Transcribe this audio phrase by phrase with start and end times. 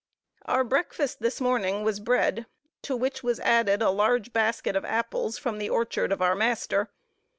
[0.45, 2.47] Our breakfast this morning was bread,
[2.81, 6.89] to which was added a large basket of apples, from the orchard of our master.